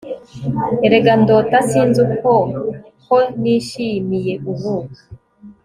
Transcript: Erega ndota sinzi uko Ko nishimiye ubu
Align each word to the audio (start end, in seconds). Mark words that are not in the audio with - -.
Erega 0.85 1.13
ndota 1.21 1.57
sinzi 1.69 1.99
uko 2.05 2.31
Ko 3.05 3.17
nishimiye 3.41 4.33
ubu 4.51 4.73